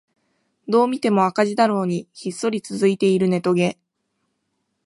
[0.67, 3.77] どう見ても赤字だろうにひっそり続いているネトゲ